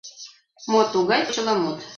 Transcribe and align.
Мо 0.71 0.81
тугай 0.91 1.21
почеламут? 1.27 1.79